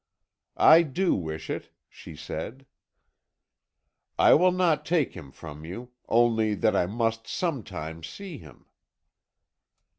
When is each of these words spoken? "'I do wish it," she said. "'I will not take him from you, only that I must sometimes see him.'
"'I 0.57 0.81
do 0.81 1.13
wish 1.13 1.47
it," 1.47 1.69
she 1.87 2.15
said. 2.15 2.65
"'I 4.17 4.33
will 4.33 4.51
not 4.51 4.83
take 4.83 5.13
him 5.13 5.31
from 5.31 5.63
you, 5.63 5.91
only 6.09 6.55
that 6.55 6.75
I 6.75 6.87
must 6.87 7.27
sometimes 7.27 8.07
see 8.07 8.39
him.' 8.39 8.65